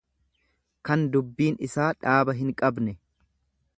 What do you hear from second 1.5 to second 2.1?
isaa,